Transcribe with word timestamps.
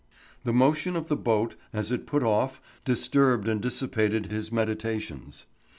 The 0.45 0.51
motion 0.51 0.95
of 0.95 1.09
the 1.09 1.15
boat 1.15 1.55
as 1.71 1.91
it 1.91 2.07
put 2.07 2.23
off 2.23 2.59
disturbed 2.85 3.47
and 3.47 3.61
dissipated 3.61 4.31
his 4.31 4.51
meditations. 4.51 5.45